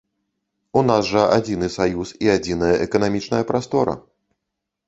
[0.79, 3.93] У нас жа адзіны саюз і адзіная эканамічная прастора.